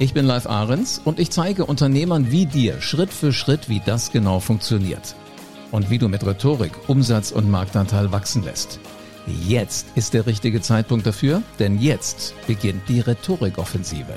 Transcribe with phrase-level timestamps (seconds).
[0.00, 4.12] Ich bin Live Ahrens und ich zeige Unternehmern wie dir Schritt für Schritt, wie das
[4.12, 5.16] genau funktioniert.
[5.72, 8.78] Und wie du mit Rhetorik Umsatz und Marktanteil wachsen lässt.
[9.26, 14.14] Jetzt ist der richtige Zeitpunkt dafür, denn jetzt beginnt die Rhetorikoffensive.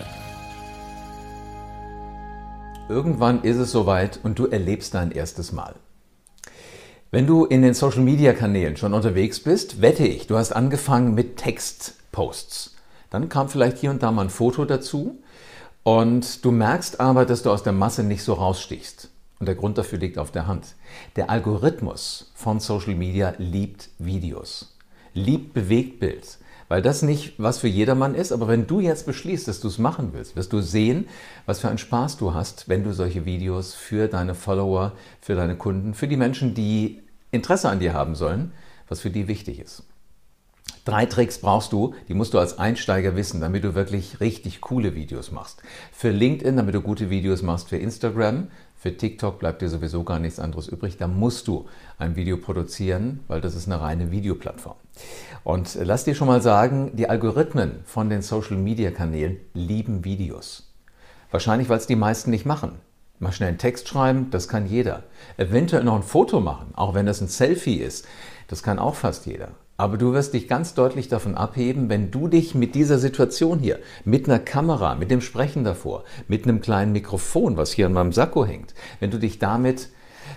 [2.88, 5.74] Irgendwann ist es soweit und du erlebst dein erstes Mal.
[7.10, 11.16] Wenn du in den Social Media Kanälen schon unterwegs bist, wette ich, du hast angefangen
[11.16, 12.76] mit Textposts.
[13.10, 15.18] Dann kam vielleicht hier und da mal ein Foto dazu
[15.84, 19.10] und du merkst aber, dass du aus der Masse nicht so rausstichst.
[19.40, 20.76] Und der Grund dafür liegt auf der Hand.
[21.16, 24.78] Der Algorithmus von Social Media liebt Videos,
[25.16, 28.32] liebt Bewegtbild, weil das nicht was für jedermann ist.
[28.32, 31.08] Aber wenn du jetzt beschließt, dass du es machen willst, wirst du sehen,
[31.48, 35.56] was für einen Spaß du hast, wenn du solche Videos für deine Follower, für deine
[35.56, 37.02] Kunden, für die Menschen, die
[37.32, 38.52] Interesse an dir haben sollen,
[38.88, 39.84] was für die wichtig ist.
[40.84, 44.96] Drei Tricks brauchst du, die musst du als Einsteiger wissen, damit du wirklich richtig coole
[44.96, 45.62] Videos machst.
[45.92, 50.18] Für LinkedIn, damit du gute Videos machst, für Instagram, für TikTok bleibt dir sowieso gar
[50.18, 50.98] nichts anderes übrig.
[50.98, 51.68] Da musst du
[52.00, 54.76] ein Video produzieren, weil das ist eine reine Videoplattform.
[55.44, 60.74] Und lass dir schon mal sagen, die Algorithmen von den Social-Media-Kanälen lieben Videos.
[61.30, 62.80] Wahrscheinlich, weil es die meisten nicht machen.
[63.20, 65.04] Mal schnell einen Text schreiben, das kann jeder.
[65.38, 68.08] Eventuell noch ein Foto machen, auch wenn das ein Selfie ist,
[68.48, 69.50] das kann auch fast jeder.
[69.82, 73.80] Aber du wirst dich ganz deutlich davon abheben, wenn du dich mit dieser Situation hier,
[74.06, 78.12] mit einer Kamera, mit dem Sprechen davor, mit einem kleinen Mikrofon, was hier an meinem
[78.12, 79.90] Sakko hängt, wenn du dich damit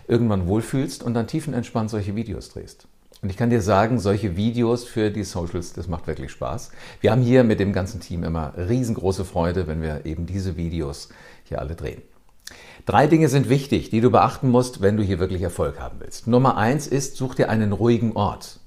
[0.08, 2.86] irgendwann wohlfühlst und dann tiefenentspannt solche Videos drehst.
[3.20, 6.70] Und ich kann dir sagen, solche Videos für die Socials, das macht wirklich Spaß.
[7.02, 11.10] Wir haben hier mit dem ganzen Team immer riesengroße Freude, wenn wir eben diese Videos
[11.42, 12.00] hier alle drehen.
[12.86, 16.26] Drei Dinge sind wichtig, die du beachten musst, wenn du hier wirklich Erfolg haben willst.
[16.26, 18.60] Nummer eins ist, such dir einen ruhigen Ort.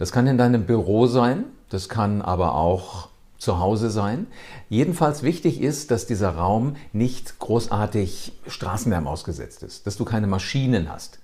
[0.00, 4.28] Das kann in deinem Büro sein, das kann aber auch zu Hause sein.
[4.70, 10.90] Jedenfalls wichtig ist, dass dieser Raum nicht großartig Straßenlärm ausgesetzt ist, dass du keine Maschinen
[10.90, 11.18] hast.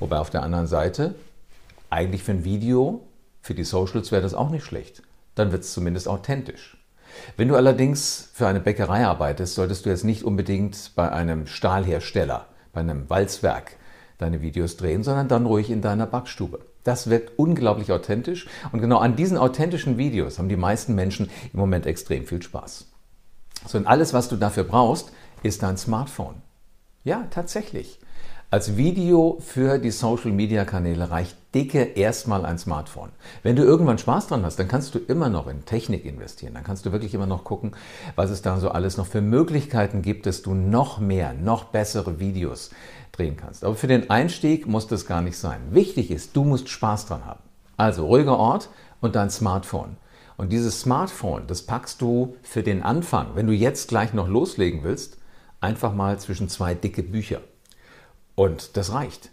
[0.00, 1.14] Wobei auf der anderen Seite,
[1.88, 3.06] eigentlich für ein Video,
[3.42, 5.04] für die Socials wäre das auch nicht schlecht.
[5.36, 6.78] Dann wird es zumindest authentisch.
[7.36, 12.46] Wenn du allerdings für eine Bäckerei arbeitest, solltest du jetzt nicht unbedingt bei einem Stahlhersteller,
[12.72, 13.76] bei einem Walzwerk
[14.20, 16.60] deine Videos drehen, sondern dann ruhig in deiner Backstube.
[16.84, 21.60] Das wirkt unglaublich authentisch und genau an diesen authentischen Videos haben die meisten Menschen im
[21.60, 22.86] Moment extrem viel Spaß.
[23.66, 26.36] So, und alles, was du dafür brauchst, ist dein Smartphone.
[27.04, 27.98] Ja, tatsächlich.
[28.52, 33.10] Als Video für die Social Media Kanäle reicht dicke erstmal ein Smartphone.
[33.44, 36.54] Wenn du irgendwann Spaß dran hast, dann kannst du immer noch in Technik investieren.
[36.54, 37.76] Dann kannst du wirklich immer noch gucken,
[38.16, 42.18] was es da so alles noch für Möglichkeiten gibt, dass du noch mehr, noch bessere
[42.18, 42.70] Videos
[43.20, 43.64] drehen kannst.
[43.64, 45.60] Aber für den Einstieg muss das gar nicht sein.
[45.70, 47.42] Wichtig ist, du musst Spaß dran haben.
[47.76, 48.70] Also ruhiger Ort
[49.00, 49.96] und dein Smartphone.
[50.36, 54.82] Und dieses Smartphone, das packst du für den Anfang, wenn du jetzt gleich noch loslegen
[54.82, 55.18] willst,
[55.60, 57.42] einfach mal zwischen zwei dicke Bücher.
[58.34, 59.30] Und das reicht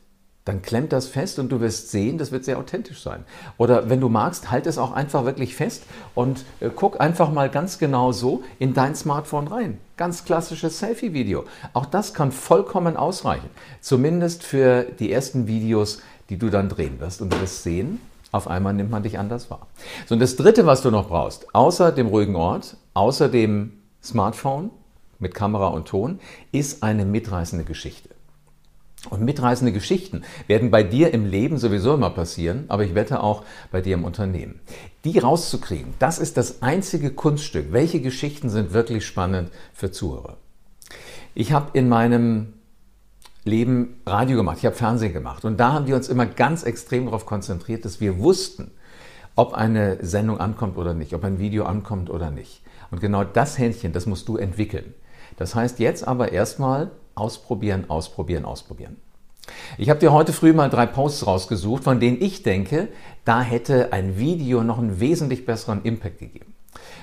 [0.48, 3.26] dann klemmt das fest und du wirst sehen, das wird sehr authentisch sein.
[3.58, 5.84] Oder wenn du magst, halt es auch einfach wirklich fest
[6.16, 9.78] und äh, guck einfach mal ganz genau so in dein Smartphone rein.
[9.98, 11.44] Ganz klassisches Selfie-Video.
[11.74, 13.50] Auch das kann vollkommen ausreichen.
[13.82, 17.22] Zumindest für die ersten Videos, die du dann drehen wirst.
[17.22, 18.00] Und du wirst sehen,
[18.32, 19.68] auf einmal nimmt man dich anders wahr.
[20.06, 24.70] So, und das dritte, was du noch brauchst, außer dem ruhigen Ort, außer dem Smartphone
[25.20, 26.20] mit Kamera und Ton,
[26.52, 28.10] ist eine mitreißende Geschichte.
[29.10, 33.44] Und mitreißende Geschichten werden bei dir im Leben sowieso immer passieren, aber ich wette auch
[33.72, 34.60] bei dir im Unternehmen.
[35.06, 37.72] Die rauszukriegen, das ist das einzige Kunststück.
[37.72, 40.38] Welche Geschichten sind wirklich spannend für Zuhörer?
[41.36, 42.54] Ich habe in meinem
[43.46, 47.06] Leben Radio gemacht, ich habe Fernsehen gemacht und da haben wir uns immer ganz extrem
[47.06, 48.72] darauf konzentriert, dass wir wussten,
[49.36, 52.62] ob eine Sendung ankommt oder nicht, ob ein Video ankommt oder nicht.
[52.92, 54.94] Und genau das Händchen, das musst du entwickeln.
[55.38, 58.98] Das heißt jetzt aber erstmal Ausprobieren, ausprobieren, ausprobieren.
[59.78, 62.90] Ich habe dir heute früh mal drei Posts rausgesucht, von denen ich denke,
[63.26, 66.54] da hätte ein Video noch einen wesentlich besseren Impact gegeben.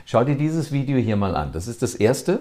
[0.06, 1.52] Schau dir dieses Video hier mal an.
[1.52, 2.40] Das ist das erste.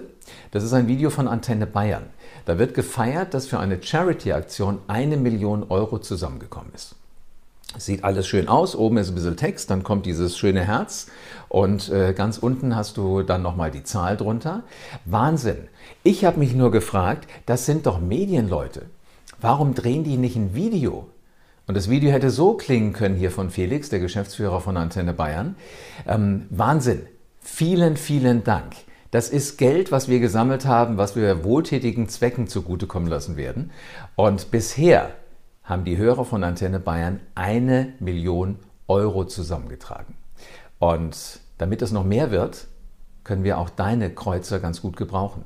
[0.50, 2.04] Das ist ein Video von Antenne Bayern.
[2.44, 6.96] Da wird gefeiert, dass für eine Charity-Aktion eine Million Euro zusammengekommen ist.
[7.78, 11.08] Sieht alles schön aus, oben ist ein bisschen Text, dann kommt dieses schöne Herz
[11.48, 14.62] und äh, ganz unten hast du dann nochmal die Zahl drunter.
[15.04, 15.68] Wahnsinn.
[16.02, 18.82] Ich habe mich nur gefragt, das sind doch Medienleute.
[19.40, 21.08] Warum drehen die nicht ein Video?
[21.66, 25.56] Und das Video hätte so klingen können hier von Felix, der Geschäftsführer von Antenne Bayern.
[26.06, 27.06] Ähm, Wahnsinn.
[27.40, 28.74] Vielen, vielen Dank.
[29.10, 33.70] Das ist Geld, was wir gesammelt haben, was wir wohltätigen Zwecken zugutekommen lassen werden.
[34.16, 35.10] Und bisher
[35.64, 40.14] haben die Hörer von Antenne Bayern eine Million Euro zusammengetragen.
[40.78, 42.66] Und damit es noch mehr wird,
[43.24, 45.44] können wir auch deine Kreuzer ganz gut gebrauchen.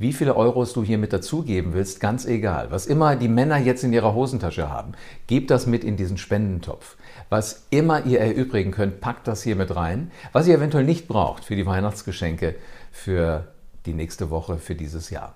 [0.00, 2.70] Wie viele Euros du hier mit dazugeben willst, ganz egal.
[2.70, 4.92] Was immer die Männer jetzt in ihrer Hosentasche haben,
[5.26, 6.96] gebt das mit in diesen Spendentopf.
[7.30, 10.12] Was immer ihr erübrigen könnt, packt das hier mit rein.
[10.32, 12.54] Was ihr eventuell nicht braucht für die Weihnachtsgeschenke
[12.92, 13.48] für
[13.86, 15.34] die nächste Woche, für dieses Jahr.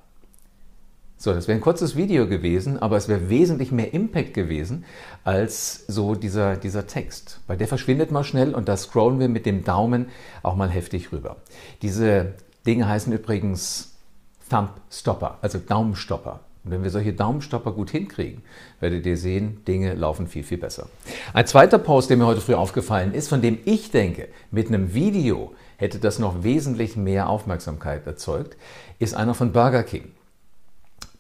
[1.23, 4.85] So, das wäre ein kurzes Video gewesen, aber es wäre wesentlich mehr Impact gewesen
[5.23, 7.39] als so dieser, dieser Text.
[7.47, 10.07] Weil der verschwindet mal schnell und da scrollen wir mit dem Daumen
[10.43, 11.37] auch mal heftig rüber.
[11.81, 12.33] Diese
[12.67, 13.95] Dinge heißen übrigens
[14.51, 16.41] Thumb Stopper, also Daumenstopper.
[16.65, 18.43] Und wenn wir solche Daumenstopper gut hinkriegen,
[18.81, 20.89] werdet ihr sehen, Dinge laufen viel, viel besser.
[21.35, 24.93] Ein zweiter Post, der mir heute früh aufgefallen ist, von dem ich denke, mit einem
[24.93, 28.57] Video hätte das noch wesentlich mehr Aufmerksamkeit erzeugt,
[28.99, 30.11] ist einer von Burger King.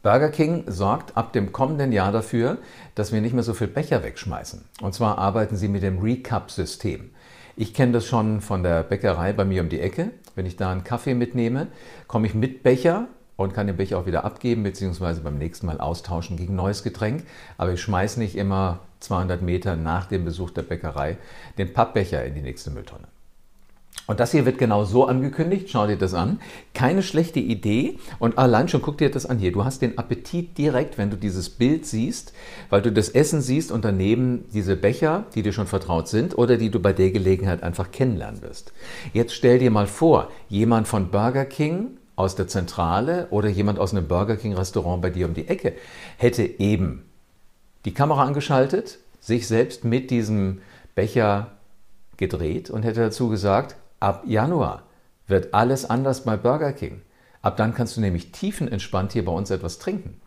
[0.02, 2.58] Burger King sorgt ab dem kommenden Jahr dafür,
[2.96, 4.64] dass wir nicht mehr so viel Becher wegschmeißen.
[4.80, 7.10] Und zwar arbeiten sie mit dem Recap-System.
[7.54, 10.10] Ich kenne das schon von der Bäckerei bei mir um die Ecke.
[10.34, 11.68] Wenn ich da einen Kaffee mitnehme,
[12.08, 13.06] komme ich mit Becher
[13.36, 15.20] und kann den Becher auch wieder abgeben bzw.
[15.22, 17.24] beim nächsten Mal austauschen gegen neues Getränk.
[17.56, 21.16] Aber ich schmeiße nicht immer 200 Meter nach dem Besuch der Bäckerei
[21.58, 23.06] den Pappbecher in die nächste Mülltonne.
[24.12, 25.70] Und das hier wird genau so angekündigt.
[25.70, 26.38] Schau dir das an.
[26.74, 27.98] Keine schlechte Idee.
[28.18, 29.52] Und allein schon guck dir das an hier.
[29.52, 32.34] Du hast den Appetit direkt, wenn du dieses Bild siehst,
[32.68, 36.58] weil du das Essen siehst und daneben diese Becher, die dir schon vertraut sind oder
[36.58, 38.74] die du bei der Gelegenheit einfach kennenlernen wirst.
[39.14, 43.92] Jetzt stell dir mal vor, jemand von Burger King aus der Zentrale oder jemand aus
[43.94, 45.72] einem Burger King Restaurant bei dir um die Ecke
[46.18, 47.02] hätte eben
[47.86, 50.60] die Kamera angeschaltet, sich selbst mit diesem
[50.94, 51.52] Becher
[52.18, 54.82] gedreht und hätte dazu gesagt, Ab Januar
[55.28, 57.02] wird alles anders bei Burger King.
[57.40, 60.20] Ab dann kannst du nämlich tiefenentspannt hier bei uns etwas trinken.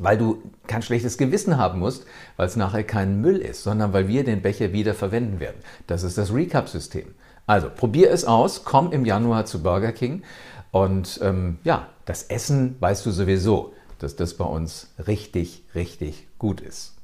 [0.00, 2.06] Weil du kein schlechtes Gewissen haben musst,
[2.36, 5.62] weil es nachher kein Müll ist, sondern weil wir den Becher wieder verwenden werden.
[5.86, 7.14] Das ist das Recap-System.
[7.46, 10.24] Also probier es aus, komm im Januar zu Burger King
[10.72, 16.60] und ähm, ja, das Essen weißt du sowieso, dass das bei uns richtig, richtig gut
[16.60, 16.96] ist.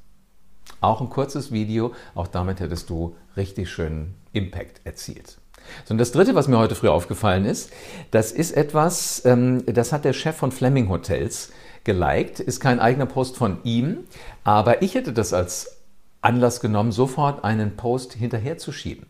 [0.81, 5.37] Auch ein kurzes Video, auch damit hättest du richtig schönen Impact erzielt.
[5.85, 7.71] So, und das Dritte, was mir heute früh aufgefallen ist,
[8.11, 11.51] das ist etwas, ähm, das hat der Chef von Fleming Hotels
[11.83, 13.99] geliked, ist kein eigener Post von ihm,
[14.43, 15.75] aber ich hätte das als
[16.21, 19.05] Anlass genommen, sofort einen Post hinterherzuschieben.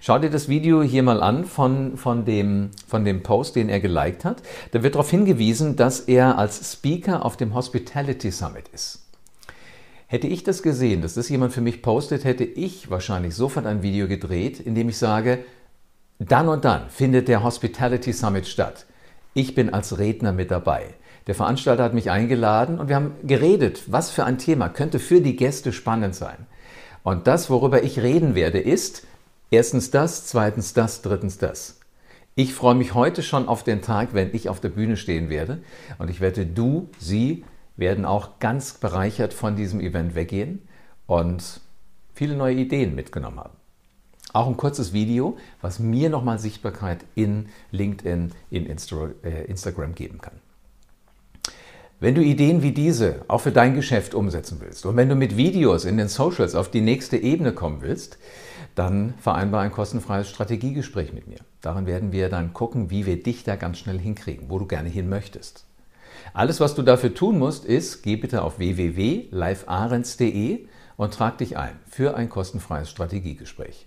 [0.00, 3.80] Schau dir das Video hier mal an von, von, dem, von dem Post, den er
[3.80, 4.42] geliked hat.
[4.72, 9.06] Da wird darauf hingewiesen, dass er als Speaker auf dem Hospitality Summit ist.
[10.08, 13.82] Hätte ich das gesehen, dass das jemand für mich postet, hätte ich wahrscheinlich sofort ein
[13.82, 15.38] Video gedreht, in dem ich sage,
[16.18, 18.86] dann und dann findet der Hospitality Summit statt.
[19.34, 20.94] Ich bin als Redner mit dabei.
[21.26, 25.20] Der Veranstalter hat mich eingeladen und wir haben geredet, was für ein Thema könnte für
[25.20, 26.46] die Gäste spannend sein.
[27.02, 29.06] Und das, worüber ich reden werde, ist
[29.50, 31.80] erstens das, zweitens das, drittens das.
[32.34, 35.62] Ich freue mich heute schon auf den Tag, wenn ich auf der Bühne stehen werde.
[35.98, 37.44] Und ich wette, du, sie
[37.76, 40.66] werden auch ganz bereichert von diesem Event weggehen
[41.06, 41.60] und
[42.14, 43.55] viele neue Ideen mitgenommen haben.
[44.32, 50.34] Auch ein kurzes Video, was mir nochmal Sichtbarkeit in LinkedIn, in äh, Instagram geben kann.
[51.98, 55.38] Wenn du Ideen wie diese auch für dein Geschäft umsetzen willst und wenn du mit
[55.38, 58.18] Videos in den Socials auf die nächste Ebene kommen willst,
[58.74, 61.38] dann vereinbar ein kostenfreies Strategiegespräch mit mir.
[61.62, 64.90] Darin werden wir dann gucken, wie wir dich da ganz schnell hinkriegen, wo du gerne
[64.90, 65.64] hin möchtest.
[66.34, 70.66] Alles, was du dafür tun musst, ist, geh bitte auf www.livearens.de
[70.98, 73.86] und trag dich ein für ein kostenfreies Strategiegespräch.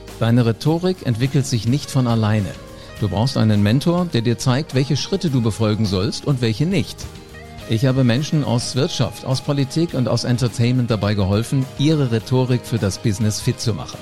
[0.21, 2.51] Deine Rhetorik entwickelt sich nicht von alleine.
[2.99, 6.95] Du brauchst einen Mentor, der dir zeigt, welche Schritte du befolgen sollst und welche nicht.
[7.71, 12.77] Ich habe Menschen aus Wirtschaft, aus Politik und aus Entertainment dabei geholfen, ihre Rhetorik für
[12.77, 13.97] das Business fit zu machen.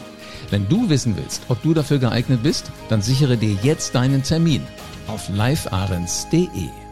[0.50, 4.64] Wenn du wissen willst, ob du dafür geeignet bist, dann sichere dir jetzt deinen Termin
[5.08, 6.89] auf livearens.de.